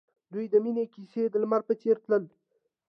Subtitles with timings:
[0.03, 2.27] د دوی د مینې کیسه د لمر په څېر تلله.